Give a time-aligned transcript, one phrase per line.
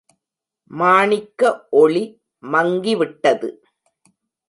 [0.71, 1.41] மாணிக்க
[1.81, 2.03] ஒளி
[2.43, 3.49] மங்கிவிட்டது.